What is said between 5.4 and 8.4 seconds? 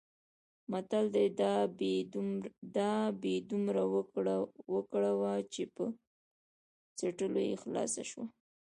چې په څټلو کې خلاصه شوه.